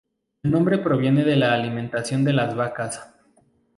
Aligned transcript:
El 0.41 0.49
nombre 0.49 0.79
proviene 0.79 1.23
de 1.23 1.35
la 1.35 1.53
alimentación 1.53 2.23
de 2.23 2.33
las 2.33 2.55
vacas. 2.55 3.13